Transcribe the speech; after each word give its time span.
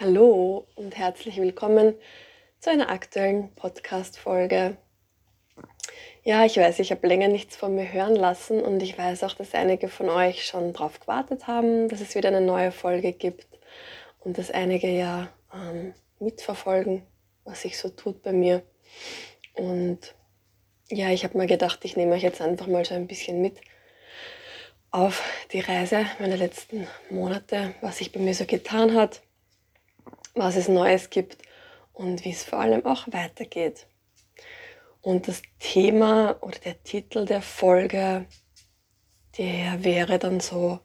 Hallo 0.00 0.66
und 0.74 0.96
herzlich 0.96 1.36
willkommen 1.36 1.94
zu 2.58 2.68
einer 2.68 2.90
aktuellen 2.90 3.54
Podcast-Folge. 3.54 4.76
Ja, 6.24 6.44
ich 6.44 6.56
weiß, 6.56 6.80
ich 6.80 6.90
habe 6.90 7.06
länger 7.06 7.28
nichts 7.28 7.54
von 7.54 7.76
mir 7.76 7.92
hören 7.92 8.16
lassen 8.16 8.60
und 8.60 8.82
ich 8.82 8.98
weiß 8.98 9.22
auch, 9.22 9.34
dass 9.34 9.54
einige 9.54 9.86
von 9.86 10.08
euch 10.08 10.46
schon 10.46 10.72
darauf 10.72 10.98
gewartet 10.98 11.46
haben, 11.46 11.88
dass 11.88 12.00
es 12.00 12.16
wieder 12.16 12.30
eine 12.30 12.40
neue 12.40 12.72
Folge 12.72 13.12
gibt 13.12 13.46
und 14.18 14.36
dass 14.36 14.50
einige 14.50 14.88
ja 14.88 15.28
ähm, 15.54 15.94
mitverfolgen, 16.18 17.04
was 17.44 17.62
sich 17.62 17.78
so 17.78 17.88
tut 17.88 18.20
bei 18.24 18.32
mir. 18.32 18.64
Und 19.52 20.16
ja, 20.88 21.10
ich 21.10 21.22
habe 21.22 21.38
mir 21.38 21.46
gedacht, 21.46 21.84
ich 21.84 21.96
nehme 21.96 22.14
euch 22.16 22.24
jetzt 22.24 22.40
einfach 22.40 22.66
mal 22.66 22.84
so 22.84 22.96
ein 22.96 23.06
bisschen 23.06 23.40
mit 23.40 23.60
auf 24.90 25.22
die 25.52 25.60
Reise 25.60 26.04
meiner 26.18 26.36
letzten 26.36 26.88
Monate, 27.10 27.76
was 27.80 27.98
sich 27.98 28.10
bei 28.10 28.18
mir 28.18 28.34
so 28.34 28.44
getan 28.44 28.94
hat 28.94 29.22
was 30.34 30.56
es 30.56 30.68
Neues 30.68 31.10
gibt 31.10 31.38
und 31.92 32.24
wie 32.24 32.30
es 32.30 32.44
vor 32.44 32.60
allem 32.60 32.84
auch 32.84 33.06
weitergeht. 33.12 33.86
Und 35.00 35.28
das 35.28 35.42
Thema 35.58 36.36
oder 36.40 36.58
der 36.58 36.82
Titel 36.82 37.26
der 37.26 37.42
Folge, 37.42 38.26
der 39.38 39.84
wäre 39.84 40.18
dann 40.18 40.40
so, 40.40 40.80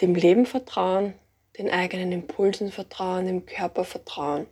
dem 0.00 0.14
Leben 0.14 0.46
vertrauen, 0.46 1.14
den 1.58 1.70
eigenen 1.70 2.12
Impulsen 2.12 2.70
vertrauen, 2.70 3.26
dem 3.26 3.46
Körper 3.46 3.84
vertrauen. 3.84 4.46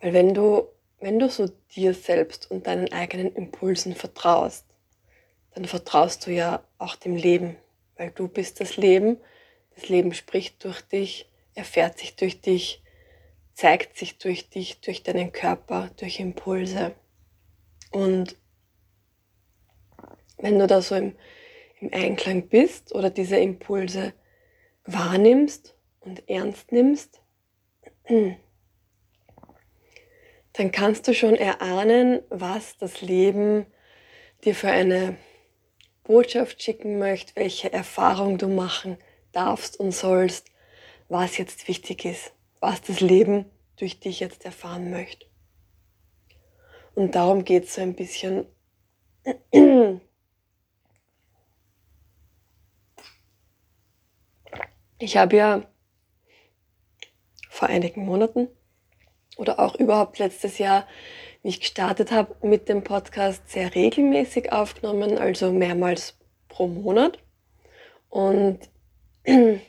Weil 0.00 0.12
wenn 0.12 0.34
du, 0.34 0.68
wenn 1.00 1.18
du 1.18 1.28
so 1.28 1.48
dir 1.74 1.92
selbst 1.94 2.50
und 2.50 2.66
deinen 2.66 2.92
eigenen 2.92 3.34
Impulsen 3.34 3.94
vertraust, 3.94 4.64
dann 5.54 5.64
vertraust 5.64 6.26
du 6.26 6.30
ja 6.30 6.62
auch 6.78 6.96
dem 6.96 7.16
Leben, 7.16 7.56
weil 7.96 8.10
du 8.10 8.28
bist 8.28 8.60
das 8.60 8.76
Leben, 8.76 9.18
das 9.76 9.88
Leben 9.88 10.12
spricht 10.14 10.64
durch 10.64 10.80
dich, 10.82 11.30
erfährt 11.54 11.98
sich 11.98 12.16
durch 12.16 12.40
dich, 12.40 12.82
zeigt 13.52 13.96
sich 13.96 14.18
durch 14.18 14.48
dich, 14.48 14.80
durch 14.80 15.02
deinen 15.02 15.32
Körper, 15.32 15.90
durch 15.96 16.18
Impulse. 16.18 16.94
Und 17.92 18.36
wenn 20.38 20.58
du 20.58 20.66
da 20.66 20.82
so 20.82 20.94
im, 20.94 21.14
im 21.80 21.92
Einklang 21.92 22.48
bist 22.48 22.94
oder 22.94 23.10
diese 23.10 23.36
Impulse 23.36 24.12
wahrnimmst 24.84 25.76
und 26.00 26.28
ernst 26.28 26.72
nimmst, 26.72 27.20
dann 30.52 30.72
kannst 30.72 31.06
du 31.06 31.14
schon 31.14 31.34
erahnen, 31.34 32.22
was 32.30 32.78
das 32.78 33.02
Leben 33.02 33.66
dir 34.44 34.54
für 34.54 34.70
eine 34.70 35.16
Botschaft 36.04 36.62
schicken 36.62 36.98
möchte, 36.98 37.34
welche 37.36 37.72
Erfahrung 37.72 38.38
du 38.38 38.48
machen 38.48 38.96
darfst 39.36 39.78
und 39.78 39.92
sollst, 39.92 40.50
was 41.08 41.36
jetzt 41.36 41.68
wichtig 41.68 42.04
ist, 42.04 42.32
was 42.60 42.82
das 42.82 43.00
Leben 43.00 43.44
durch 43.76 44.00
dich 44.00 44.20
jetzt 44.20 44.44
erfahren 44.44 44.90
möchte. 44.90 45.26
Und 46.94 47.14
darum 47.14 47.44
geht 47.44 47.64
es 47.64 47.74
so 47.74 47.82
ein 47.82 47.94
bisschen. 47.94 48.46
Ich 54.98 55.18
habe 55.18 55.36
ja 55.36 55.66
vor 57.50 57.68
einigen 57.68 58.06
Monaten 58.06 58.48
oder 59.36 59.60
auch 59.60 59.74
überhaupt 59.74 60.18
letztes 60.18 60.56
Jahr, 60.56 60.86
wie 61.42 61.50
ich 61.50 61.60
gestartet 61.60 62.10
habe 62.12 62.34
mit 62.46 62.70
dem 62.70 62.82
Podcast, 62.82 63.48
sehr 63.50 63.74
regelmäßig 63.74 64.52
aufgenommen, 64.52 65.18
also 65.18 65.52
mehrmals 65.52 66.18
pro 66.48 66.66
Monat. 66.66 67.18
Und 68.08 68.70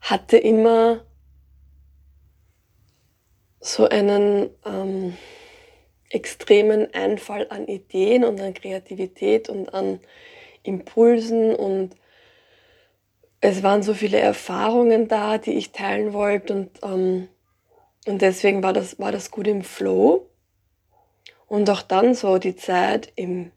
hatte 0.00 0.36
immer 0.36 1.04
so 3.60 3.88
einen 3.88 4.50
ähm, 4.66 5.16
extremen 6.10 6.92
Einfall 6.92 7.46
an 7.48 7.68
Ideen 7.68 8.24
und 8.24 8.40
an 8.40 8.54
Kreativität 8.54 9.48
und 9.48 9.72
an 9.72 10.00
Impulsen 10.62 11.54
und 11.54 11.96
es 13.40 13.62
waren 13.62 13.82
so 13.82 13.94
viele 13.94 14.18
Erfahrungen 14.18 15.08
da, 15.08 15.38
die 15.38 15.54
ich 15.54 15.72
teilen 15.72 16.12
wollte 16.12 16.54
und, 16.54 16.70
ähm, 16.82 17.28
und 18.06 18.20
deswegen 18.20 18.62
war 18.62 18.72
das, 18.72 18.98
war 18.98 19.12
das 19.12 19.30
gut 19.30 19.46
im 19.46 19.62
Flow. 19.62 20.28
Und 21.46 21.68
auch 21.70 21.82
dann 21.82 22.14
so 22.14 22.38
die 22.38 22.56
Zeit 22.56 23.12
im 23.14 23.52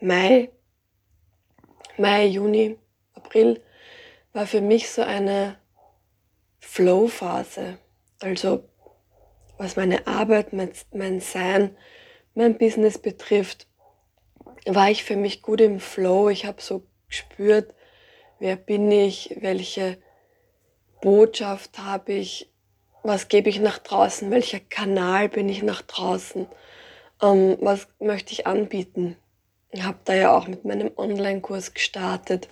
Mai, 0.00 0.50
Mai, 1.98 2.26
Juni, 2.26 2.78
April 3.34 3.60
war 4.32 4.46
für 4.46 4.60
mich 4.60 4.90
so 4.90 5.02
eine 5.02 5.56
Flow-Phase. 6.60 7.78
Also 8.20 8.64
was 9.58 9.76
meine 9.76 10.06
Arbeit, 10.06 10.52
mein, 10.52 10.70
mein 10.92 11.20
Sein, 11.20 11.76
mein 12.34 12.58
Business 12.58 12.98
betrifft, 12.98 13.66
war 14.66 14.88
ich 14.90 15.02
für 15.02 15.16
mich 15.16 15.42
gut 15.42 15.60
im 15.60 15.80
Flow. 15.80 16.28
Ich 16.28 16.46
habe 16.46 16.62
so 16.62 16.86
gespürt, 17.08 17.74
wer 18.38 18.54
bin 18.56 18.90
ich, 18.90 19.36
welche 19.40 19.98
Botschaft 21.02 21.78
habe 21.78 22.12
ich, 22.12 22.52
was 23.02 23.28
gebe 23.28 23.50
ich 23.50 23.58
nach 23.58 23.78
draußen, 23.78 24.30
welcher 24.30 24.60
Kanal 24.60 25.28
bin 25.28 25.48
ich 25.48 25.62
nach 25.62 25.82
draußen, 25.82 26.46
ähm, 27.20 27.58
was 27.60 27.88
möchte 27.98 28.32
ich 28.32 28.46
anbieten. 28.46 29.16
Ich 29.70 29.82
habe 29.82 29.98
da 30.04 30.14
ja 30.14 30.36
auch 30.36 30.46
mit 30.46 30.64
meinem 30.64 30.92
Online-Kurs 30.96 31.74
gestartet. 31.74 32.48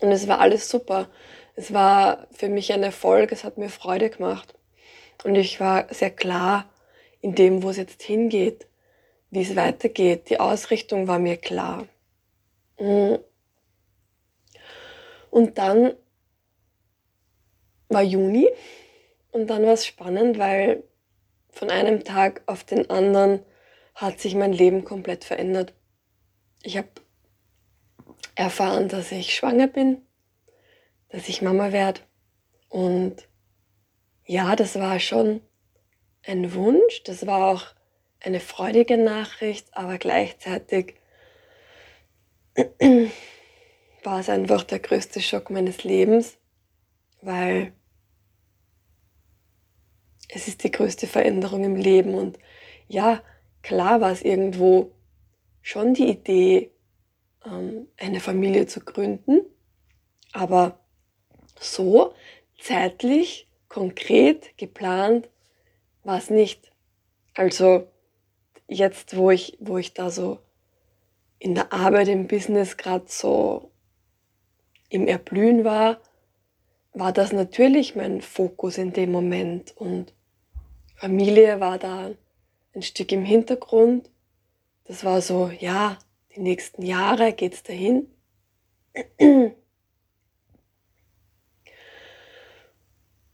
Und 0.00 0.12
es 0.12 0.28
war 0.28 0.40
alles 0.40 0.68
super. 0.68 1.08
Es 1.54 1.72
war 1.72 2.28
für 2.30 2.48
mich 2.48 2.72
ein 2.72 2.82
Erfolg, 2.82 3.32
es 3.32 3.44
hat 3.44 3.58
mir 3.58 3.68
Freude 3.68 4.10
gemacht. 4.10 4.54
Und 5.24 5.34
ich 5.34 5.58
war 5.58 5.92
sehr 5.92 6.10
klar 6.10 6.68
in 7.20 7.34
dem, 7.34 7.62
wo 7.62 7.70
es 7.70 7.76
jetzt 7.76 8.02
hingeht, 8.02 8.66
wie 9.30 9.42
es 9.42 9.56
weitergeht. 9.56 10.30
Die 10.30 10.40
Ausrichtung 10.40 11.08
war 11.08 11.18
mir 11.18 11.36
klar. 11.36 11.86
Mm. 12.78 13.16
Und 15.30 15.58
dann 15.58 15.94
war 17.88 18.02
Juni 18.02 18.48
und 19.32 19.48
dann 19.48 19.64
war 19.64 19.72
es 19.72 19.86
spannend, 19.86 20.38
weil 20.38 20.84
von 21.50 21.70
einem 21.70 22.04
Tag 22.04 22.42
auf 22.46 22.64
den 22.64 22.88
anderen 22.88 23.40
hat 23.94 24.20
sich 24.20 24.34
mein 24.34 24.52
Leben 24.52 24.84
komplett 24.84 25.24
verändert. 25.24 25.74
Ich 26.62 26.76
habe 26.76 26.88
erfahren, 28.38 28.88
dass 28.88 29.10
ich 29.10 29.34
schwanger 29.34 29.66
bin, 29.66 30.02
dass 31.08 31.28
ich 31.28 31.42
Mama 31.42 31.72
werde. 31.72 32.00
Und 32.68 33.28
ja, 34.24 34.54
das 34.54 34.76
war 34.76 35.00
schon 35.00 35.40
ein 36.24 36.54
Wunsch, 36.54 37.02
das 37.04 37.26
war 37.26 37.48
auch 37.48 37.64
eine 38.20 38.38
freudige 38.40 38.96
Nachricht, 38.96 39.66
aber 39.72 39.98
gleichzeitig 39.98 40.94
war 44.04 44.20
es 44.20 44.28
einfach 44.28 44.62
der 44.62 44.78
größte 44.78 45.20
Schock 45.20 45.50
meines 45.50 45.82
Lebens, 45.82 46.38
weil 47.22 47.72
es 50.28 50.46
ist 50.46 50.62
die 50.62 50.70
größte 50.70 51.08
Veränderung 51.08 51.64
im 51.64 51.76
Leben 51.76 52.14
und 52.14 52.38
ja, 52.86 53.22
klar 53.62 54.00
war 54.00 54.12
es 54.12 54.22
irgendwo 54.22 54.92
schon 55.62 55.94
die 55.94 56.08
Idee, 56.08 56.70
eine 57.96 58.20
Familie 58.20 58.66
zu 58.66 58.80
gründen. 58.80 59.40
Aber 60.32 60.78
so 61.58 62.14
zeitlich, 62.58 63.48
konkret, 63.68 64.56
geplant 64.56 65.28
war 66.04 66.18
es 66.18 66.30
nicht. 66.30 66.72
Also 67.34 67.88
jetzt, 68.66 69.16
wo 69.16 69.30
ich, 69.30 69.56
wo 69.60 69.78
ich 69.78 69.94
da 69.94 70.10
so 70.10 70.38
in 71.38 71.54
der 71.54 71.72
Arbeit, 71.72 72.08
im 72.08 72.26
Business 72.26 72.76
gerade 72.76 73.04
so 73.08 73.70
im 74.88 75.06
Erblühen 75.06 75.64
war, 75.64 76.00
war 76.92 77.12
das 77.12 77.32
natürlich 77.32 77.94
mein 77.94 78.20
Fokus 78.20 78.78
in 78.78 78.92
dem 78.92 79.12
Moment 79.12 79.76
und 79.76 80.12
Familie 80.96 81.60
war 81.60 81.78
da 81.78 82.10
ein 82.74 82.82
Stück 82.82 83.12
im 83.12 83.24
Hintergrund. 83.24 84.10
Das 84.84 85.04
war 85.04 85.20
so, 85.20 85.50
ja, 85.50 85.98
die 86.38 86.44
nächsten 86.44 86.82
Jahre 86.82 87.32
geht 87.32 87.54
es 87.54 87.62
dahin. 87.64 88.06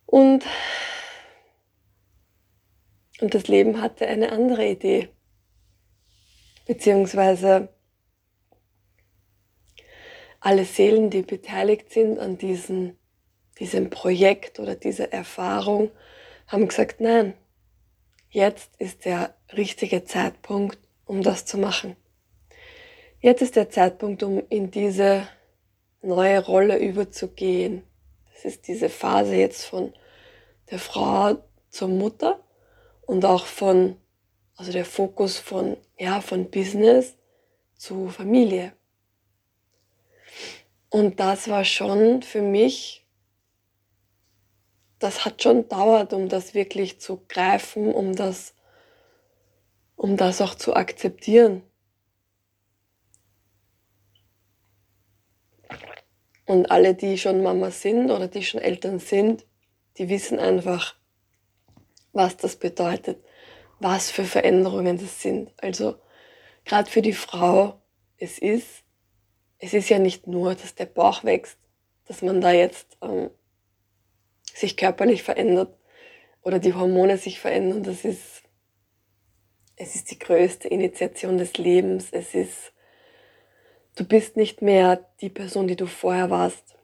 Und, 0.07 0.45
und 3.21 3.35
das 3.35 3.47
Leben 3.49 3.83
hatte 3.83 4.07
eine 4.07 4.33
andere 4.33 4.67
Idee, 4.67 5.09
beziehungsweise 6.67 7.69
alle 10.41 10.65
Seelen, 10.65 11.11
die 11.11 11.23
beteiligt 11.23 11.91
sind 11.93 12.19
an 12.19 12.39
diesen, 12.39 12.97
diesem 13.59 13.91
Projekt 13.91 14.61
oder 14.61 14.77
dieser 14.77 15.13
Erfahrung, 15.13 15.91
haben 16.47 16.69
gesagt, 16.69 17.01
nein, 17.01 17.35
jetzt 18.31 18.77
ist 18.79 19.05
der 19.05 19.37
richtige 19.55 20.05
Zeitpunkt, 20.05 20.79
um 21.05 21.23
das 21.23 21.45
zu 21.45 21.59
machen. 21.59 21.97
Jetzt 23.25 23.41
ist 23.41 23.57
der 23.57 23.71
Zeitpunkt, 23.71 24.23
um 24.23 24.43
in 24.51 24.71
diese 24.71 25.27
neue 26.03 26.45
Rolle 26.45 26.77
überzugehen. 26.77 27.83
Das 28.31 28.45
ist 28.45 28.69
diese 28.69 28.91
Phase 28.91 29.35
jetzt 29.35 29.65
von 29.65 29.95
der 30.71 30.79
Frau 30.79 31.43
zur 31.71 31.89
Mutter 31.89 32.45
und 33.07 33.25
auch 33.25 33.47
von, 33.47 33.97
also 34.57 34.73
der 34.73 34.85
Fokus 34.85 35.39
von, 35.39 35.79
ja, 35.99 36.21
von 36.21 36.51
Business 36.51 37.17
zu 37.77 38.09
Familie. 38.09 38.75
Und 40.91 41.19
das 41.19 41.49
war 41.49 41.65
schon 41.65 42.21
für 42.21 42.43
mich, 42.43 43.07
das 44.99 45.25
hat 45.25 45.43
schon 45.43 45.67
dauert, 45.71 46.13
um 46.13 46.29
das 46.29 46.53
wirklich 46.53 47.01
zu 47.01 47.23
greifen, 47.27 47.91
um 47.91 48.15
das, 48.15 48.53
um 49.97 50.19
das 50.19 50.43
auch 50.43 50.55
zu 50.55 50.77
akzeptieren. 50.77 51.63
Und 56.47 56.71
alle, 56.71 56.95
die 56.95 57.17
schon 57.19 57.43
Mama 57.43 57.71
sind 57.71 58.11
oder 58.11 58.29
die 58.29 58.43
schon 58.43 58.61
Eltern 58.61 58.99
sind, 58.99 59.47
die 59.97 60.09
wissen 60.09 60.39
einfach, 60.39 60.95
was 62.13 62.37
das 62.37 62.57
bedeutet, 62.57 63.19
was 63.81 64.11
für 64.11 64.25
Veränderungen 64.25 64.99
das 64.99 65.23
sind. 65.23 65.53
Also 65.57 65.97
gerade 66.65 66.91
für 66.91 67.03
die 67.03 67.13
Frau, 67.13 67.81
es 68.19 68.39
ist, 68.39 68.85
es 69.59 69.73
ist 69.73 69.89
ja 69.89 69.99
nicht 69.99 70.27
nur, 70.27 70.55
dass 70.55 70.75
der 70.75 70.87
Bauch 70.87 71.25
wächst, 71.25 71.59
dass 72.07 72.23
man 72.23 72.41
da 72.41 72.53
jetzt 72.53 72.99
ähm, 73.03 73.31
sich 74.55 74.77
körperlich 74.77 75.23
verändert 75.23 75.77
oder 76.43 76.59
die 76.59 76.75
Hormone 76.75 77.17
sich 77.17 77.41
verändern. 77.41 77.83
Das 77.83 78.05
ist, 78.05 78.43
es 79.77 79.95
ist 79.95 80.11
die 80.11 80.19
größte 80.19 80.69
Initiation 80.69 81.39
des 81.39 81.57
Lebens. 81.57 82.09
Es 82.13 82.35
ist 82.35 82.74
du 83.95 84.05
bist 84.05 84.37
nicht 84.37 84.63
mehr 84.63 85.09
die 85.21 85.29
Person, 85.29 85.67
die 85.67 85.77
du 85.77 85.87
vorher 85.87 86.31
warst. 86.31 86.77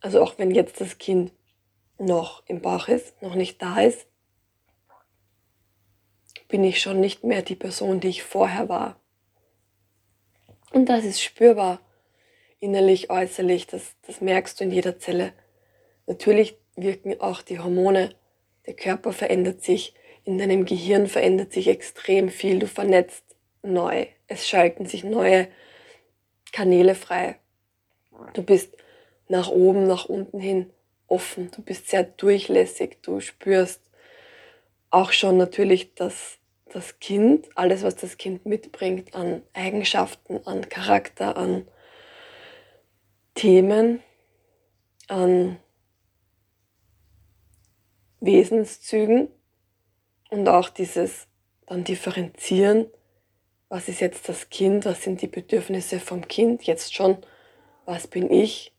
Also 0.00 0.22
auch 0.22 0.38
wenn 0.38 0.50
jetzt 0.50 0.80
das 0.80 0.98
Kind 0.98 1.32
noch 1.98 2.42
im 2.46 2.60
Bauch 2.60 2.88
ist, 2.88 3.20
noch 3.22 3.34
nicht 3.34 3.62
da 3.62 3.80
ist, 3.80 4.06
bin 6.48 6.62
ich 6.62 6.80
schon 6.80 7.00
nicht 7.00 7.24
mehr 7.24 7.42
die 7.42 7.56
Person, 7.56 8.00
die 8.00 8.08
ich 8.08 8.22
vorher 8.22 8.68
war. 8.68 9.00
Und 10.72 10.88
das 10.88 11.04
ist 11.04 11.22
spürbar, 11.22 11.80
innerlich, 12.60 13.10
äußerlich, 13.10 13.66
das, 13.66 13.96
das 14.06 14.20
merkst 14.20 14.60
du 14.60 14.64
in 14.64 14.70
jeder 14.70 14.98
Zelle. 14.98 15.32
Natürlich 16.06 16.58
wirken 16.76 17.20
auch 17.20 17.42
die 17.42 17.58
Hormone, 17.58 18.14
der 18.66 18.74
Körper 18.74 19.12
verändert 19.12 19.62
sich, 19.62 19.94
in 20.24 20.38
deinem 20.38 20.64
Gehirn 20.64 21.06
verändert 21.06 21.52
sich 21.52 21.68
extrem 21.68 22.28
viel, 22.28 22.58
du 22.58 22.66
vernetzt 22.66 23.24
neu, 23.62 24.06
es 24.26 24.48
schalten 24.48 24.86
sich 24.86 25.04
neue 25.04 25.48
Kanäle 26.56 26.94
frei. 26.94 27.38
Du 28.32 28.42
bist 28.42 28.74
nach 29.28 29.50
oben, 29.50 29.86
nach 29.86 30.06
unten 30.06 30.40
hin 30.40 30.70
offen. 31.06 31.50
Du 31.50 31.60
bist 31.60 31.90
sehr 31.90 32.02
durchlässig. 32.02 32.96
Du 33.02 33.20
spürst 33.20 33.82
auch 34.88 35.12
schon 35.12 35.36
natürlich, 35.36 35.94
dass 35.96 36.38
das 36.72 36.98
Kind, 36.98 37.46
alles, 37.56 37.82
was 37.82 37.96
das 37.96 38.16
Kind 38.16 38.46
mitbringt 38.46 39.14
an 39.14 39.42
Eigenschaften, 39.52 40.40
an 40.46 40.66
Charakter, 40.70 41.36
an 41.36 41.68
Themen, 43.34 44.02
an 45.08 45.58
Wesenszügen 48.20 49.28
und 50.30 50.48
auch 50.48 50.70
dieses 50.70 51.26
dann 51.66 51.84
differenzieren, 51.84 52.86
was 53.68 53.88
ist 53.88 54.00
jetzt 54.00 54.28
das 54.28 54.48
Kind, 54.48 54.84
was 54.84 55.02
sind 55.02 55.22
die 55.22 55.26
Bedürfnisse 55.26 55.98
vom 55.98 56.26
Kind? 56.28 56.64
Jetzt 56.64 56.94
schon, 56.94 57.18
was 57.84 58.06
bin 58.06 58.30
ich, 58.30 58.72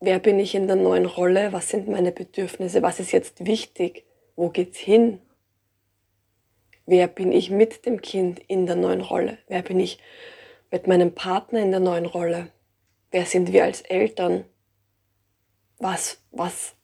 wer 0.00 0.18
bin 0.18 0.38
ich 0.38 0.54
in 0.54 0.66
der 0.66 0.76
neuen 0.76 1.06
Rolle, 1.06 1.52
was 1.52 1.68
sind 1.68 1.88
meine 1.88 2.12
Bedürfnisse, 2.12 2.82
was 2.82 3.00
ist 3.00 3.12
jetzt 3.12 3.46
wichtig, 3.46 4.04
wo 4.36 4.48
geht's 4.48 4.78
hin, 4.78 5.20
wer 6.86 7.08
bin 7.08 7.32
ich 7.32 7.50
mit 7.50 7.86
dem 7.86 8.00
Kind 8.00 8.40
in 8.46 8.66
der 8.66 8.76
neuen 8.76 9.00
Rolle, 9.00 9.38
wer 9.48 9.62
bin 9.62 9.80
ich 9.80 9.98
mit 10.70 10.86
meinem 10.86 11.14
Partner 11.14 11.60
in 11.60 11.70
der 11.70 11.80
neuen 11.80 12.06
Rolle, 12.06 12.52
wer 13.10 13.26
sind 13.26 13.52
wir 13.52 13.64
als 13.64 13.80
Eltern, 13.82 14.44
was, 15.78 16.22
was 16.30 16.74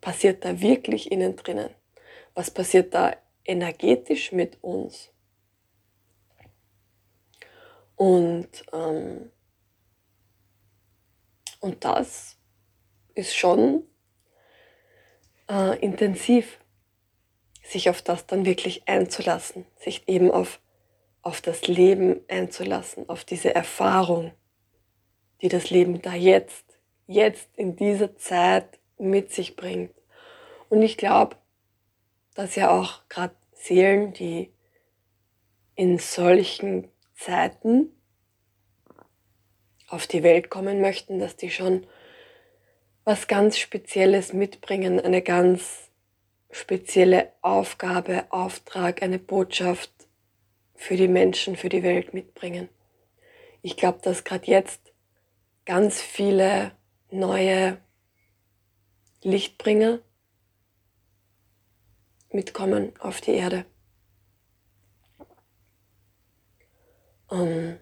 passiert 0.00 0.44
da 0.44 0.60
wirklich 0.60 1.10
innen 1.10 1.34
drinnen, 1.34 1.70
was 2.34 2.50
passiert 2.50 2.94
da 2.94 3.16
energetisch 3.44 4.32
mit 4.32 4.62
uns. 4.62 5.13
Und, 7.96 8.48
ähm, 8.72 9.30
und 11.60 11.84
das 11.84 12.36
ist 13.14 13.36
schon 13.36 13.84
äh, 15.48 15.78
intensiv, 15.78 16.58
sich 17.62 17.88
auf 17.88 18.02
das 18.02 18.26
dann 18.26 18.44
wirklich 18.44 18.88
einzulassen, 18.88 19.64
sich 19.76 20.06
eben 20.08 20.30
auf, 20.30 20.60
auf 21.22 21.40
das 21.40 21.66
Leben 21.66 22.20
einzulassen, 22.28 23.08
auf 23.08 23.24
diese 23.24 23.54
Erfahrung, 23.54 24.32
die 25.40 25.48
das 25.48 25.70
Leben 25.70 26.02
da 26.02 26.14
jetzt, 26.14 26.64
jetzt 27.06 27.48
in 27.56 27.76
dieser 27.76 28.16
Zeit 28.16 28.78
mit 28.98 29.32
sich 29.32 29.56
bringt. 29.56 29.94
Und 30.68 30.82
ich 30.82 30.96
glaube, 30.96 31.36
dass 32.34 32.56
ja 32.56 32.70
auch 32.70 33.08
gerade 33.08 33.34
Seelen, 33.52 34.12
die 34.12 34.52
in 35.74 35.98
solchen 35.98 36.88
Zeiten 37.14 37.90
auf 39.88 40.06
die 40.06 40.22
Welt 40.22 40.50
kommen 40.50 40.80
möchten, 40.80 41.18
dass 41.18 41.36
die 41.36 41.50
schon 41.50 41.86
was 43.04 43.28
ganz 43.28 43.58
Spezielles 43.58 44.32
mitbringen, 44.32 44.98
eine 44.98 45.22
ganz 45.22 45.90
spezielle 46.50 47.32
Aufgabe, 47.42 48.26
Auftrag, 48.30 49.02
eine 49.02 49.18
Botschaft 49.18 49.92
für 50.74 50.96
die 50.96 51.08
Menschen, 51.08 51.56
für 51.56 51.68
die 51.68 51.82
Welt 51.82 52.14
mitbringen. 52.14 52.68
Ich 53.62 53.76
glaube, 53.76 54.00
dass 54.02 54.24
gerade 54.24 54.46
jetzt 54.46 54.92
ganz 55.64 56.00
viele 56.00 56.72
neue 57.10 57.78
Lichtbringer 59.22 60.00
mitkommen 62.30 62.92
auf 62.98 63.20
die 63.20 63.32
Erde. 63.32 63.64
Ähm, 67.34 67.78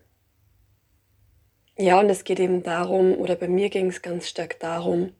ja, 1.77 2.01
und 2.01 2.09
es 2.11 2.25
geht 2.25 2.41
eben 2.41 2.63
darum, 2.63 3.15
oder 3.19 3.37
bei 3.37 3.49
mir 3.49 3.69
ging 3.71 3.89
es 3.89 4.03
ganz 4.03 4.29
stark 4.29 4.59
darum, 4.61 5.15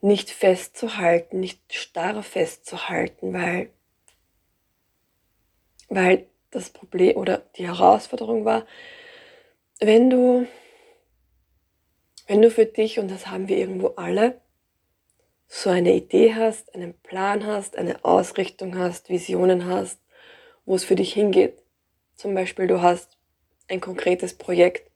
nicht 0.00 0.30
festzuhalten, 0.30 1.40
nicht 1.40 1.60
starr 1.72 2.22
festzuhalten, 2.22 3.32
weil, 3.32 3.70
weil 5.88 6.26
das 6.50 6.70
Problem 6.70 7.16
oder 7.16 7.38
die 7.56 7.66
Herausforderung 7.66 8.44
war, 8.44 8.66
wenn 9.80 10.10
du, 10.10 10.46
wenn 12.26 12.42
du 12.42 12.50
für 12.50 12.66
dich, 12.66 12.98
und 12.98 13.10
das 13.10 13.26
haben 13.28 13.48
wir 13.48 13.56
irgendwo 13.56 13.88
alle, 13.96 14.40
so 15.48 15.70
eine 15.70 15.94
Idee 15.94 16.34
hast, 16.34 16.74
einen 16.74 16.94
Plan 16.94 17.46
hast, 17.46 17.76
eine 17.76 18.04
Ausrichtung 18.04 18.78
hast, 18.78 19.08
Visionen 19.08 19.66
hast, 19.66 20.00
wo 20.64 20.74
es 20.74 20.84
für 20.84 20.96
dich 20.96 21.12
hingeht, 21.12 21.63
zum 22.16 22.34
Beispiel, 22.34 22.66
du 22.66 22.82
hast 22.82 23.16
ein 23.68 23.80
konkretes 23.80 24.34
Projekt, 24.34 24.90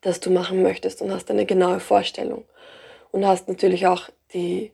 das 0.00 0.20
du 0.20 0.30
machen 0.30 0.62
möchtest 0.62 1.02
und 1.02 1.12
hast 1.12 1.30
eine 1.30 1.46
genaue 1.46 1.80
Vorstellung 1.80 2.44
und 3.10 3.26
hast 3.26 3.48
natürlich 3.48 3.86
auch 3.86 4.08
die, 4.32 4.72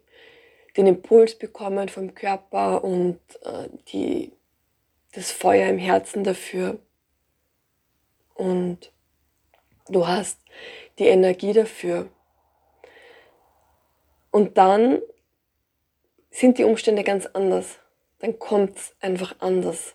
den 0.76 0.86
Impuls 0.86 1.36
bekommen 1.36 1.88
vom 1.88 2.14
Körper 2.14 2.84
und 2.84 3.20
äh, 3.42 3.68
die, 3.92 4.32
das 5.12 5.32
Feuer 5.32 5.68
im 5.68 5.78
Herzen 5.78 6.24
dafür 6.24 6.78
und 8.34 8.92
du 9.88 10.06
hast 10.06 10.38
die 10.98 11.06
Energie 11.06 11.52
dafür. 11.52 12.08
Und 14.30 14.56
dann 14.56 15.00
sind 16.30 16.58
die 16.58 16.64
Umstände 16.64 17.02
ganz 17.02 17.26
anders. 17.26 17.78
Dann 18.20 18.38
kommt 18.38 18.78
es 18.78 18.94
einfach 19.00 19.34
anders 19.40 19.94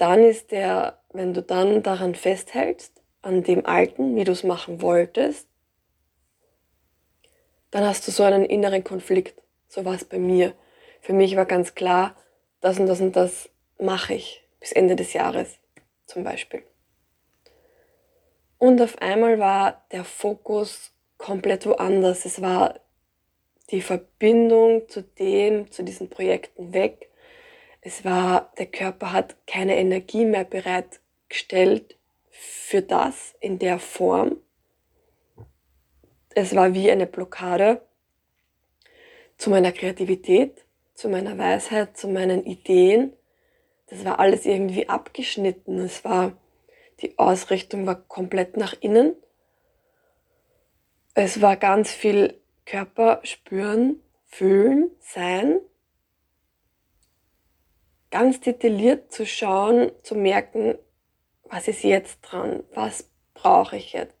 dann 0.00 0.24
ist 0.24 0.50
der, 0.50 0.98
wenn 1.12 1.34
du 1.34 1.42
dann 1.42 1.82
daran 1.82 2.14
festhältst, 2.14 3.02
an 3.22 3.42
dem 3.42 3.66
Alten, 3.66 4.16
wie 4.16 4.24
du 4.24 4.32
es 4.32 4.44
machen 4.44 4.80
wolltest, 4.80 5.46
dann 7.70 7.84
hast 7.84 8.06
du 8.06 8.10
so 8.10 8.22
einen 8.22 8.44
inneren 8.44 8.82
Konflikt. 8.82 9.40
So 9.68 9.84
war 9.84 9.94
es 9.94 10.04
bei 10.04 10.18
mir. 10.18 10.54
Für 11.02 11.12
mich 11.12 11.36
war 11.36 11.44
ganz 11.44 11.74
klar, 11.74 12.16
das 12.60 12.78
und 12.78 12.86
das 12.86 13.00
und 13.00 13.14
das 13.14 13.50
mache 13.78 14.14
ich 14.14 14.42
bis 14.58 14.72
Ende 14.72 14.96
des 14.96 15.12
Jahres 15.12 15.58
zum 16.06 16.24
Beispiel. 16.24 16.62
Und 18.58 18.80
auf 18.80 18.98
einmal 18.98 19.38
war 19.38 19.86
der 19.92 20.04
Fokus 20.04 20.92
komplett 21.18 21.66
woanders. 21.66 22.24
Es 22.24 22.40
war 22.42 22.80
die 23.70 23.82
Verbindung 23.82 24.88
zu 24.88 25.02
dem, 25.02 25.70
zu 25.70 25.82
diesen 25.82 26.08
Projekten 26.10 26.72
weg. 26.72 27.09
Es 27.82 28.04
war, 28.04 28.52
der 28.58 28.66
Körper 28.66 29.12
hat 29.12 29.36
keine 29.46 29.76
Energie 29.76 30.24
mehr 30.24 30.44
bereitgestellt 30.44 31.96
für 32.30 32.82
das 32.82 33.34
in 33.40 33.58
der 33.58 33.78
Form. 33.78 34.36
es 36.34 36.54
war 36.54 36.74
wie 36.74 36.90
eine 36.90 37.06
Blockade 37.06 37.82
zu 39.36 39.50
meiner 39.50 39.72
Kreativität, 39.72 40.64
zu 40.94 41.08
meiner 41.08 41.36
Weisheit, 41.38 41.96
zu 41.96 42.08
meinen 42.08 42.44
Ideen. 42.44 43.14
Das 43.86 44.04
war 44.04 44.20
alles 44.20 44.46
irgendwie 44.46 44.88
abgeschnitten. 44.88 45.78
Es 45.78 46.04
war, 46.04 46.32
die 47.00 47.18
Ausrichtung 47.18 47.86
war 47.86 47.96
komplett 47.96 48.56
nach 48.56 48.74
innen. 48.80 49.16
Es 51.14 51.40
war 51.40 51.56
ganz 51.56 51.90
viel 51.90 52.38
Körper 52.66 53.20
spüren, 53.24 54.00
fühlen, 54.26 54.90
sein. 55.00 55.60
Ganz 58.10 58.40
detailliert 58.40 59.12
zu 59.12 59.24
schauen, 59.24 59.92
zu 60.02 60.14
merken, 60.14 60.76
was 61.44 61.68
ist 61.68 61.82
jetzt 61.82 62.20
dran, 62.22 62.64
was 62.74 63.10
brauche 63.34 63.76
ich 63.76 63.92
jetzt. 63.92 64.14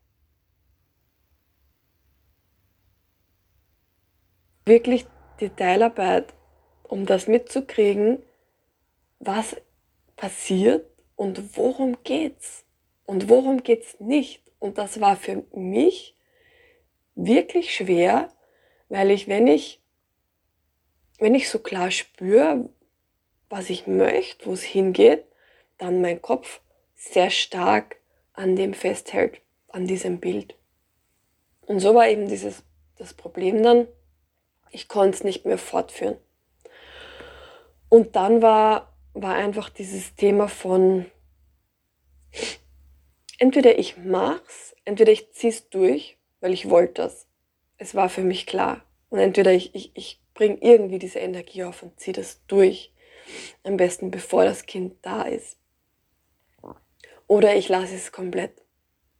Wirklich 4.64 5.06
Detailarbeit, 5.40 6.34
um 6.84 7.06
das 7.06 7.26
mitzukriegen, 7.26 8.22
was 9.18 9.56
passiert 10.16 10.86
und 11.16 11.56
worum 11.56 12.02
geht's 12.04 12.64
und 13.06 13.28
worum 13.28 13.62
geht's 13.62 13.98
nicht. 14.00 14.42
Und 14.58 14.78
das 14.78 15.00
war 15.00 15.16
für 15.16 15.44
mich 15.52 16.16
wirklich 17.14 17.74
schwer, 17.74 18.32
weil 18.88 19.10
ich, 19.10 19.28
wenn 19.28 19.46
ich, 19.46 19.82
wenn 21.18 21.34
ich 21.34 21.48
so 21.48 21.58
klar 21.58 21.90
spüre, 21.90 22.68
was 23.50 23.68
ich 23.68 23.86
möchte, 23.86 24.46
wo 24.46 24.52
es 24.52 24.62
hingeht, 24.62 25.24
dann 25.76 26.00
mein 26.00 26.22
Kopf 26.22 26.60
sehr 26.94 27.30
stark 27.30 27.96
an 28.32 28.56
dem 28.56 28.72
festhält, 28.72 29.42
an 29.68 29.86
diesem 29.86 30.20
Bild. 30.20 30.54
Und 31.66 31.80
so 31.80 31.94
war 31.94 32.08
eben 32.08 32.28
dieses, 32.28 32.62
das 32.96 33.12
Problem 33.12 33.62
dann, 33.62 33.86
ich 34.70 34.88
konnte 34.88 35.16
es 35.16 35.24
nicht 35.24 35.44
mehr 35.44 35.58
fortführen. 35.58 36.16
Und 37.88 38.14
dann 38.16 38.40
war, 38.40 38.96
war 39.14 39.34
einfach 39.34 39.68
dieses 39.68 40.14
Thema 40.14 40.48
von, 40.48 41.06
entweder 43.38 43.78
ich 43.78 43.96
mach's, 43.96 44.76
entweder 44.84 45.10
ich 45.10 45.32
zieh's 45.32 45.68
durch, 45.70 46.18
weil 46.40 46.52
ich 46.52 46.70
wollte 46.70 47.02
das. 47.02 47.26
Es 47.78 47.94
war 47.94 48.08
für 48.08 48.22
mich 48.22 48.46
klar. 48.46 48.84
Und 49.08 49.18
entweder 49.18 49.52
ich, 49.52 49.74
ich, 49.74 49.90
ich 49.94 50.22
bringe 50.34 50.58
irgendwie 50.60 51.00
diese 51.00 51.18
Energie 51.18 51.64
auf 51.64 51.82
und 51.82 51.98
ziehe 51.98 52.14
das 52.14 52.46
durch. 52.46 52.92
Am 53.62 53.76
besten 53.76 54.10
bevor 54.10 54.44
das 54.44 54.66
Kind 54.66 54.94
da 55.02 55.22
ist. 55.22 55.56
Oder 57.26 57.54
ich 57.54 57.68
lasse 57.68 57.94
es 57.94 58.10
komplett 58.10 58.60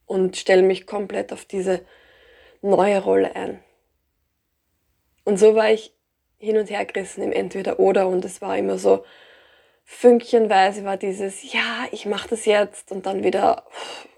und 0.06 0.36
stelle 0.36 0.62
mich 0.62 0.86
komplett 0.86 1.32
auf 1.32 1.44
diese 1.44 1.84
neue 2.60 3.02
Rolle 3.02 3.36
ein. 3.36 3.62
Und 5.24 5.38
so 5.38 5.54
war 5.54 5.70
ich 5.70 5.94
hin 6.38 6.56
und 6.56 6.70
her 6.70 6.84
gerissen 6.84 7.22
im 7.22 7.32
Entweder-Oder 7.32 8.08
und 8.08 8.24
es 8.24 8.40
war 8.40 8.56
immer 8.56 8.78
so, 8.78 9.04
fünkchenweise 9.84 10.84
war 10.84 10.96
dieses, 10.96 11.52
ja, 11.52 11.86
ich 11.92 12.06
mache 12.06 12.30
das 12.30 12.46
jetzt 12.46 12.90
und 12.90 13.06
dann 13.06 13.22
wieder, 13.22 13.66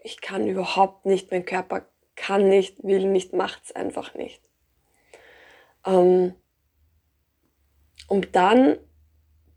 ich 0.02 0.20
kann 0.20 0.46
überhaupt 0.46 1.04
nicht, 1.04 1.30
mein 1.30 1.44
Körper 1.44 1.86
kann 2.14 2.48
nicht, 2.48 2.82
will 2.84 3.06
nicht, 3.06 3.32
macht 3.32 3.64
es 3.64 3.72
einfach 3.72 4.14
nicht. 4.14 4.40
Ähm, 5.84 6.34
um 8.06 8.30
dann 8.32 8.78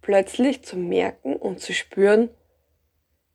plötzlich 0.06 0.62
zu 0.62 0.78
merken 0.78 1.36
und 1.36 1.60
zu 1.60 1.74
spüren, 1.74 2.30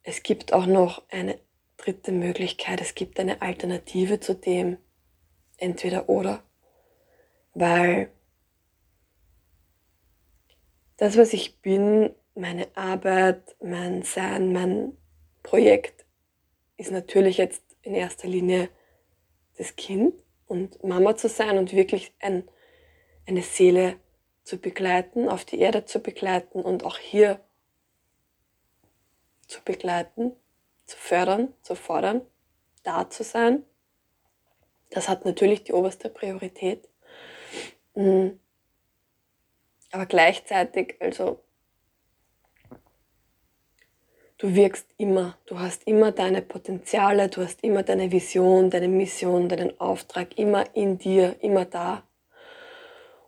es 0.04 0.22
gibt 0.22 0.52
auch 0.52 0.66
noch 0.66 1.02
eine 1.10 1.36
dritte 1.76 2.12
Möglichkeit, 2.12 2.80
es 2.80 2.94
gibt 2.94 3.18
eine 3.18 3.42
Alternative 3.42 4.20
zu 4.20 4.36
dem 4.36 4.76
entweder 5.56 6.08
oder 6.08 6.44
weil 7.54 8.12
das, 10.96 11.16
was 11.16 11.32
ich 11.32 11.60
bin, 11.60 12.14
meine 12.36 12.68
Arbeit, 12.76 13.56
mein 13.60 14.04
Sein, 14.04 14.52
mein 14.52 14.96
Projekt, 15.42 16.06
ist 16.76 16.92
natürlich 16.92 17.38
jetzt 17.38 17.64
in 17.82 17.96
erster 17.96 18.28
Linie 18.28 18.68
das 19.58 19.74
Kind 19.74 20.14
und 20.46 20.84
Mama 20.84 21.16
zu 21.16 21.28
sein 21.28 21.58
und 21.58 21.72
wirklich 21.72 22.14
ein, 22.20 22.48
eine 23.26 23.42
Seele 23.42 23.96
zu 24.50 24.58
begleiten, 24.58 25.28
auf 25.28 25.44
die 25.44 25.60
Erde 25.60 25.84
zu 25.84 26.00
begleiten 26.00 26.60
und 26.60 26.82
auch 26.82 26.98
hier 26.98 27.38
zu 29.46 29.62
begleiten, 29.62 30.32
zu 30.86 30.96
fördern, 30.96 31.54
zu 31.62 31.76
fordern, 31.76 32.22
da 32.82 33.08
zu 33.08 33.22
sein. 33.22 33.64
Das 34.90 35.08
hat 35.08 35.24
natürlich 35.24 35.62
die 35.62 35.72
oberste 35.72 36.08
Priorität. 36.08 36.88
Mhm. 37.94 38.40
Aber 39.92 40.06
gleichzeitig, 40.06 40.96
also 40.98 41.38
du 44.38 44.56
wirkst 44.56 44.88
immer, 44.96 45.38
du 45.46 45.60
hast 45.60 45.86
immer 45.86 46.10
deine 46.10 46.42
Potenziale, 46.42 47.28
du 47.28 47.42
hast 47.42 47.62
immer 47.62 47.84
deine 47.84 48.10
Vision, 48.10 48.68
deine 48.68 48.88
Mission, 48.88 49.48
deinen 49.48 49.78
Auftrag 49.78 50.36
immer 50.38 50.74
in 50.74 50.98
dir, 50.98 51.36
immer 51.40 51.66
da. 51.66 52.02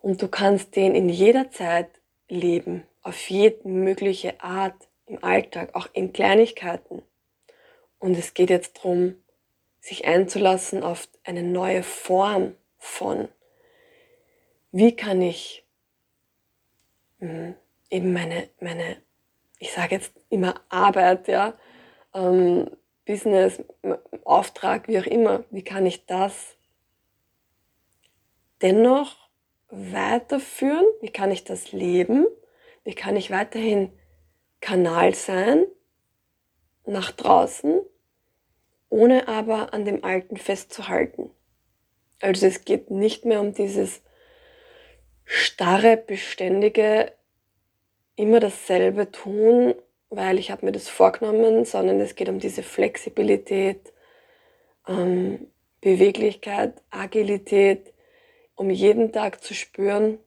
Und 0.03 0.21
du 0.21 0.29
kannst 0.29 0.77
den 0.77 0.95
in 0.95 1.09
jeder 1.09 1.51
Zeit 1.51 1.89
leben, 2.29 2.83
auf 3.03 3.31
jede 3.31 3.67
mögliche 3.69 4.43
Art 4.43 4.89
im 5.07 5.23
Alltag, 5.23 5.75
auch 5.75 5.89
in 5.93 6.13
Kleinigkeiten. 6.13 7.03
Und 7.99 8.19
es 8.19 8.35
geht 8.35 8.51
jetzt 8.51 8.79
darum, 8.79 9.15
sich 9.81 10.07
einzulassen 10.07 10.83
auf 10.83 11.09
eine 11.25 11.43
neue 11.43 11.83
Form 11.83 12.55
von 12.79 13.29
wie 14.73 14.97
kann 14.97 15.21
ich 15.21 15.65
mh, 17.21 17.55
eben 17.91 18.13
meine, 18.13 18.49
meine, 18.59 18.97
ich 19.59 19.73
sage 19.73 19.97
jetzt 19.97 20.13
immer 20.31 20.61
Arbeit, 20.71 21.29
ja, 21.29 21.55
ähm, 22.15 22.71
Business, 23.05 23.63
Auftrag, 24.25 24.89
wie 24.89 24.99
auch 24.99 25.07
immer, 25.07 25.45
wie 25.51 25.63
kann 25.63 25.85
ich 25.85 26.07
das 26.07 26.57
dennoch 28.63 29.22
weiterführen? 29.73 30.85
Wie 31.01 31.09
kann 31.09 31.31
ich 31.31 31.45
das 31.45 31.73
leben? 31.73 32.27
Wie 32.85 32.95
kann 32.95 33.17
ich 33.17 33.31
weiterhin 33.31 33.91
Kanal 34.61 35.15
sein 35.15 35.65
nach 36.85 37.11
draußen, 37.11 37.81
ohne 38.91 39.29
aber 39.29 39.73
an 39.73 39.85
dem 39.85 40.05
Alten 40.05 40.37
festzuhalten? 40.37 41.31
Also 42.21 42.47
es 42.47 42.65
geht 42.65 42.91
nicht 42.91 43.25
mehr 43.25 43.41
um 43.41 43.55
dieses 43.55 44.03
starre, 45.25 45.97
beständige, 45.97 47.13
immer 48.15 48.41
dasselbe 48.41 49.11
tun, 49.11 49.75
weil 50.11 50.39
ich 50.39 50.51
habe 50.51 50.67
mir 50.67 50.73
das 50.73 50.89
vorgenommen, 50.89 51.65
sondern 51.65 51.99
es 52.01 52.15
geht 52.15 52.29
um 52.29 52.39
diese 52.39 52.63
Flexibilität, 52.63 53.93
ähm, 54.87 55.49
Beweglichkeit, 55.81 56.83
Agilität, 56.91 57.93
um 58.63 58.71
jeden 58.71 59.11
Tag 59.13 59.43
zu 59.43 59.55
spüren, 59.55 60.21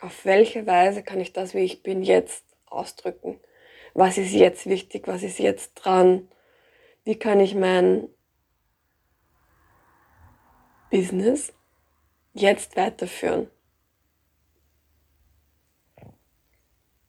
auf 0.00 0.24
welche 0.24 0.66
Weise 0.66 1.04
kann 1.04 1.20
ich 1.20 1.32
das, 1.32 1.54
wie 1.54 1.60
ich 1.60 1.84
bin, 1.84 2.02
jetzt 2.02 2.44
ausdrücken. 2.66 3.38
Was 3.94 4.18
ist 4.18 4.32
jetzt 4.32 4.66
wichtig, 4.66 5.06
was 5.06 5.22
ist 5.22 5.38
jetzt 5.38 5.74
dran, 5.74 6.28
wie 7.04 7.16
kann 7.16 7.38
ich 7.38 7.54
mein 7.54 8.08
Business 10.90 11.52
jetzt 12.34 12.76
weiterführen. 12.76 13.48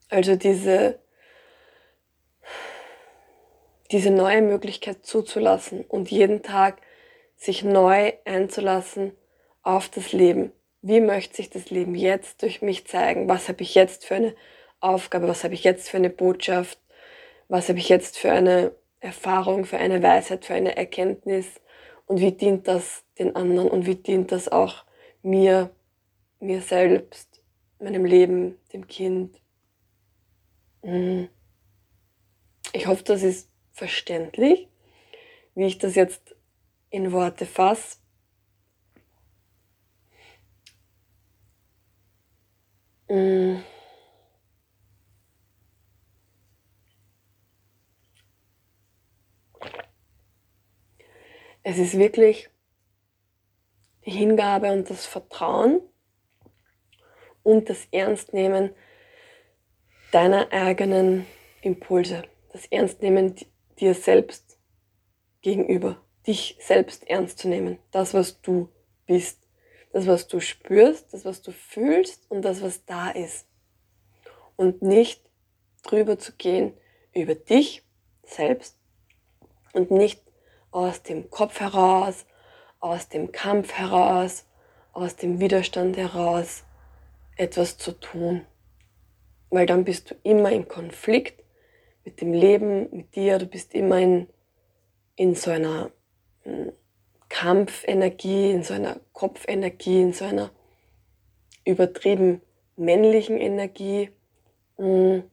Also 0.09 0.35
diese, 0.35 0.99
diese 3.89 4.11
neue 4.11 4.43
Möglichkeit 4.43 5.03
zuzulassen 5.03 5.83
und 5.83 6.11
jeden 6.11 6.43
Tag 6.43 6.79
sich 7.35 7.63
neu 7.63 8.13
einzulassen 8.25 9.15
auf 9.63 9.89
das 9.89 10.11
Leben. 10.11 10.51
Wie 10.81 11.01
möchte 11.01 11.37
sich 11.37 11.49
das 11.49 11.69
Leben 11.69 11.93
jetzt 11.93 12.41
durch 12.41 12.61
mich 12.61 12.87
zeigen? 12.87 13.27
Was 13.27 13.49
habe 13.49 13.63
ich 13.63 13.75
jetzt 13.75 14.05
für 14.05 14.15
eine 14.15 14.35
Aufgabe? 14.79 15.27
Was 15.27 15.43
habe 15.43 15.53
ich 15.53 15.63
jetzt 15.63 15.89
für 15.89 15.97
eine 15.97 16.09
Botschaft? 16.09 16.79
Was 17.49 17.67
habe 17.67 17.79
ich 17.79 17.89
jetzt 17.89 18.17
für 18.17 18.31
eine 18.31 18.71
Erfahrung, 19.01 19.65
für 19.65 19.77
eine 19.77 20.01
Weisheit, 20.01 20.45
für 20.45 20.53
eine 20.53 20.77
Erkenntnis? 20.77 21.47
Und 22.05 22.21
wie 22.21 22.31
dient 22.31 22.67
das 22.67 23.03
den 23.17 23.35
anderen? 23.35 23.69
Und 23.69 23.85
wie 23.85 23.95
dient 23.95 24.31
das 24.31 24.47
auch 24.47 24.85
mir, 25.21 25.69
mir 26.39 26.61
selbst, 26.61 27.41
meinem 27.79 28.05
Leben, 28.05 28.57
dem 28.71 28.87
Kind? 28.87 29.41
Mhm. 30.81 31.29
Ich 32.71 32.87
hoffe, 32.87 33.03
das 33.03 33.23
ist 33.23 33.49
verständlich, 33.73 34.69
wie 35.55 35.65
ich 35.65 35.77
das 35.77 35.95
jetzt 35.95 36.35
in 36.89 37.11
Worte 37.11 37.45
fasse. 37.45 37.97
Mhm. 43.09 43.63
Es 51.63 51.77
ist 51.77 51.97
wirklich 51.97 52.49
die 54.05 54.11
Hingabe 54.11 54.71
und 54.71 54.89
das 54.89 55.05
Vertrauen 55.05 55.81
und 57.43 57.69
das 57.69 57.87
Ernstnehmen 57.91 58.71
deiner 60.11 60.51
eigenen 60.51 61.25
Impulse, 61.61 62.23
das 62.51 62.65
Ernstnehmen 62.67 63.35
dir 63.79 63.93
selbst 63.93 64.59
gegenüber, 65.41 66.01
dich 66.25 66.57
selbst 66.59 67.07
ernst 67.07 67.39
zu 67.39 67.49
nehmen, 67.49 67.79
das, 67.91 68.13
was 68.13 68.41
du 68.41 68.69
bist, 69.05 69.48
das, 69.91 70.07
was 70.07 70.27
du 70.27 70.39
spürst, 70.39 71.13
das, 71.13 71.25
was 71.25 71.41
du 71.41 71.51
fühlst 71.51 72.29
und 72.29 72.43
das, 72.43 72.61
was 72.61 72.85
da 72.85 73.09
ist. 73.09 73.47
Und 74.55 74.81
nicht 74.81 75.21
drüber 75.83 76.19
zu 76.19 76.33
gehen 76.33 76.73
über 77.13 77.35
dich 77.35 77.83
selbst 78.23 78.77
und 79.73 79.91
nicht 79.91 80.21
aus 80.71 81.01
dem 81.01 81.29
Kopf 81.29 81.59
heraus, 81.59 82.25
aus 82.79 83.09
dem 83.09 83.31
Kampf 83.31 83.73
heraus, 83.73 84.45
aus 84.93 85.15
dem 85.15 85.39
Widerstand 85.39 85.97
heraus 85.97 86.63
etwas 87.35 87.77
zu 87.77 87.93
tun. 87.93 88.45
Weil 89.49 89.65
dann 89.65 89.83
bist 89.83 90.11
du 90.11 90.15
immer 90.23 90.51
im 90.51 90.67
Konflikt 90.67 91.43
mit 92.05 92.21
dem 92.21 92.33
Leben, 92.33 92.89
mit 92.95 93.15
dir, 93.15 93.39
du 93.39 93.45
bist 93.45 93.73
immer 93.73 93.99
in, 93.99 94.27
in 95.15 95.35
so 95.35 95.51
einer 95.51 95.91
hm, 96.43 96.71
Kampfenergie, 97.29 98.51
in 98.51 98.63
so 98.63 98.73
einer 98.73 98.99
Kopfenergie, 99.13 100.01
in 100.01 100.13
so 100.13 100.25
einer 100.25 100.51
übertrieben 101.63 102.41
männlichen 102.75 103.37
Energie. 103.37 104.09
Hm. 104.77 105.23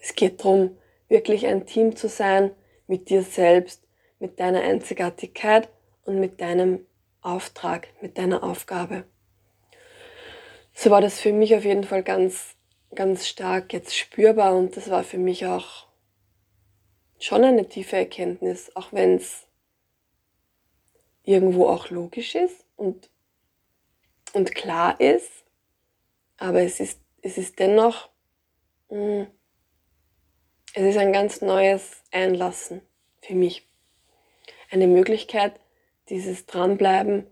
Es 0.00 0.14
geht 0.14 0.40
darum, 0.40 0.78
wirklich 1.08 1.46
ein 1.46 1.66
Team 1.66 1.96
zu 1.96 2.08
sein 2.08 2.50
mit 2.86 3.10
dir 3.10 3.22
selbst, 3.22 3.82
mit 4.18 4.40
deiner 4.40 4.62
Einzigartigkeit 4.62 5.68
und 6.04 6.18
mit 6.20 6.40
deinem 6.40 6.86
Auftrag, 7.20 7.88
mit 8.00 8.18
deiner 8.18 8.42
Aufgabe. 8.42 9.04
So 10.72 10.90
war 10.90 11.00
das 11.00 11.20
für 11.20 11.32
mich 11.32 11.54
auf 11.56 11.64
jeden 11.64 11.84
Fall 11.84 12.02
ganz, 12.02 12.54
ganz 12.94 13.26
stark 13.26 13.72
jetzt 13.72 13.96
spürbar 13.96 14.54
und 14.54 14.76
das 14.76 14.90
war 14.90 15.02
für 15.02 15.18
mich 15.18 15.46
auch 15.46 15.86
schon 17.18 17.44
eine 17.44 17.68
tiefe 17.68 17.96
Erkenntnis, 17.96 18.70
auch 18.74 18.92
wenn 18.92 19.16
es 19.16 19.45
irgendwo 21.26 21.68
auch 21.68 21.90
logisch 21.90 22.34
ist 22.34 22.64
und, 22.76 23.10
und 24.32 24.54
klar 24.54 24.98
ist, 25.00 25.30
aber 26.38 26.62
es 26.62 26.80
ist, 26.80 27.00
es 27.20 27.36
ist 27.36 27.58
dennoch, 27.58 28.08
mh, 28.88 28.96
hm, 28.96 29.26
es 30.74 30.82
ist 30.84 30.98
ein 30.98 31.12
ganz 31.12 31.40
neues 31.40 32.02
Einlassen 32.12 32.82
für 33.22 33.34
mich 33.34 33.66
eine 34.70 34.86
Möglichkeit, 34.86 35.58
dieses 36.08 36.46
Dranbleiben 36.46 37.26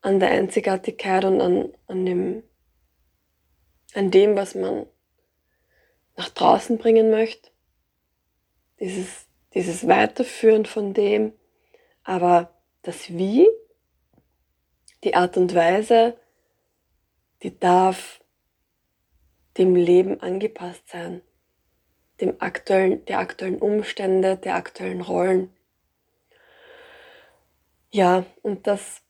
an 0.00 0.20
der 0.20 0.30
Einzigartigkeit 0.30 1.24
und 1.24 1.40
an, 1.40 1.72
an, 1.86 2.04
dem, 2.04 2.42
an 3.94 4.10
dem, 4.10 4.36
was 4.36 4.54
man 4.54 4.86
nach 6.16 6.28
draußen 6.28 6.78
bringen 6.78 7.10
möchte. 7.10 7.50
Dieses, 8.80 9.26
dieses 9.54 9.86
Weiterführen 9.86 10.66
von 10.66 10.92
dem, 10.92 11.32
aber 12.02 12.51
das 12.82 13.10
Wie, 13.10 13.48
die 15.04 15.14
Art 15.14 15.36
und 15.36 15.54
Weise, 15.54 16.16
die 17.42 17.58
darf 17.58 18.20
dem 19.58 19.74
Leben 19.74 20.20
angepasst 20.20 20.88
sein, 20.88 21.22
dem 22.20 22.40
aktuellen, 22.40 23.04
der 23.06 23.18
aktuellen 23.18 23.58
Umstände, 23.58 24.36
der 24.36 24.54
aktuellen 24.54 25.00
Rollen. 25.00 25.52
Ja, 27.90 28.24
und 28.42 28.66
das, 28.66 29.02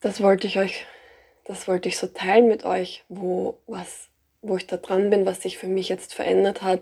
das 0.00 0.22
wollte 0.22 0.46
ich 0.46 0.58
euch, 0.58 0.86
das 1.44 1.68
wollte 1.68 1.88
ich 1.88 1.98
so 1.98 2.08
teilen 2.08 2.48
mit 2.48 2.64
euch, 2.64 3.04
wo, 3.08 3.60
was, 3.66 4.08
wo 4.42 4.56
ich 4.56 4.66
da 4.66 4.78
dran 4.78 5.10
bin, 5.10 5.26
was 5.26 5.42
sich 5.42 5.58
für 5.58 5.68
mich 5.68 5.88
jetzt 5.88 6.14
verändert 6.14 6.62
hat, 6.62 6.80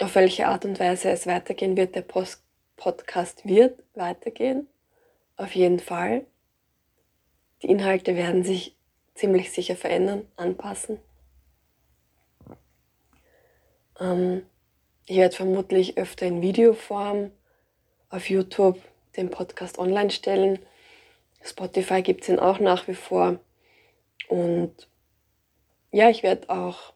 auf 0.00 0.14
welche 0.14 0.48
Art 0.48 0.64
und 0.64 0.80
Weise 0.80 1.10
es 1.10 1.26
weitergehen 1.26 1.76
wird. 1.76 1.94
Der 1.94 2.02
Post 2.02 2.45
Podcast 2.76 3.46
wird 3.46 3.82
weitergehen, 3.94 4.68
auf 5.36 5.54
jeden 5.54 5.80
Fall. 5.80 6.26
Die 7.62 7.68
Inhalte 7.68 8.16
werden 8.16 8.44
sich 8.44 8.76
ziemlich 9.14 9.50
sicher 9.50 9.76
verändern, 9.76 10.26
anpassen. 10.36 10.98
Ähm, 13.98 14.44
ich 15.06 15.16
werde 15.16 15.34
vermutlich 15.34 15.96
öfter 15.98 16.26
in 16.26 16.42
Videoform 16.42 17.30
auf 18.10 18.28
YouTube 18.28 18.78
den 19.16 19.30
Podcast 19.30 19.78
online 19.78 20.10
stellen. 20.10 20.58
Spotify 21.42 22.02
gibt 22.02 22.22
es 22.22 22.28
ihn 22.28 22.38
auch 22.38 22.58
nach 22.58 22.88
wie 22.88 22.94
vor. 22.94 23.38
Und 24.28 24.88
ja, 25.92 26.10
ich 26.10 26.22
werde 26.22 26.50
auch 26.50 26.92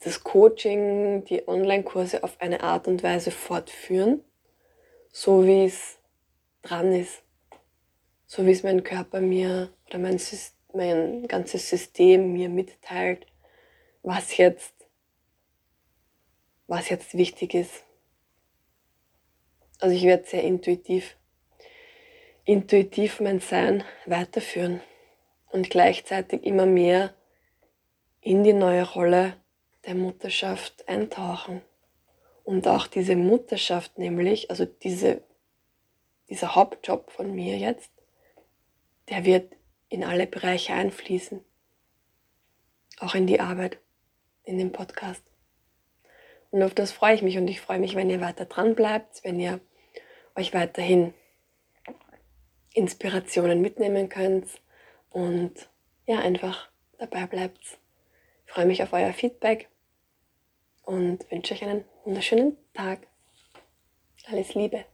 das 0.00 0.24
Coaching, 0.24 1.24
die 1.24 1.46
Online-Kurse 1.46 2.24
auf 2.24 2.40
eine 2.40 2.62
Art 2.62 2.88
und 2.88 3.02
Weise 3.02 3.30
fortführen, 3.30 4.24
so 5.12 5.46
wie 5.46 5.66
es 5.66 5.98
dran 6.62 6.92
ist, 6.92 7.22
so 8.26 8.46
wie 8.46 8.52
es 8.52 8.62
mein 8.62 8.82
Körper 8.82 9.20
mir 9.20 9.72
oder 9.86 9.98
mein, 9.98 10.18
mein 10.72 11.28
ganzes 11.28 11.68
System 11.68 12.32
mir 12.32 12.48
mitteilt, 12.48 13.26
was 14.02 14.36
jetzt, 14.38 14.74
was 16.66 16.88
jetzt 16.88 17.16
wichtig 17.16 17.54
ist. 17.54 17.84
Also 19.80 19.94
ich 19.94 20.04
werde 20.04 20.26
sehr 20.26 20.44
intuitiv, 20.44 21.16
intuitiv 22.44 23.20
mein 23.20 23.40
Sein 23.40 23.84
weiterführen 24.06 24.80
und 25.50 25.68
gleichzeitig 25.68 26.44
immer 26.44 26.66
mehr 26.66 27.14
in 28.20 28.44
die 28.44 28.52
neue 28.52 28.84
Rolle 28.84 29.39
der 29.86 29.94
Mutterschaft 29.94 30.88
eintauchen. 30.88 31.62
Und 32.44 32.66
auch 32.68 32.86
diese 32.86 33.16
Mutterschaft 33.16 33.98
nämlich, 33.98 34.50
also 34.50 34.64
diese, 34.64 35.22
dieser 36.28 36.54
Hauptjob 36.54 37.10
von 37.10 37.34
mir 37.34 37.56
jetzt, 37.58 37.90
der 39.08 39.24
wird 39.24 39.52
in 39.88 40.04
alle 40.04 40.26
Bereiche 40.26 40.72
einfließen. 40.72 41.44
Auch 42.98 43.14
in 43.14 43.26
die 43.26 43.40
Arbeit, 43.40 43.78
in 44.44 44.58
den 44.58 44.72
Podcast. 44.72 45.22
Und 46.50 46.62
auf 46.62 46.74
das 46.74 46.92
freue 46.92 47.14
ich 47.14 47.22
mich 47.22 47.38
und 47.38 47.48
ich 47.48 47.60
freue 47.60 47.78
mich, 47.78 47.94
wenn 47.94 48.10
ihr 48.10 48.20
weiter 48.20 48.44
dran 48.44 48.74
bleibt, 48.74 49.22
wenn 49.24 49.38
ihr 49.38 49.60
euch 50.34 50.52
weiterhin 50.52 51.14
Inspirationen 52.74 53.60
mitnehmen 53.60 54.08
könnt 54.08 54.48
und 55.10 55.68
ja, 56.06 56.18
einfach 56.18 56.68
dabei 56.98 57.26
bleibt. 57.26 57.79
Ich 58.50 58.54
freue 58.54 58.66
mich 58.66 58.82
auf 58.82 58.92
euer 58.92 59.12
Feedback 59.12 59.68
und 60.82 61.24
wünsche 61.30 61.54
euch 61.54 61.62
einen 61.62 61.84
wunderschönen 62.04 62.56
Tag. 62.74 63.06
Alles 64.26 64.54
Liebe. 64.54 64.86